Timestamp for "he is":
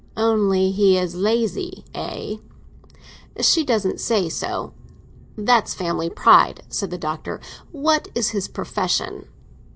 0.71-1.13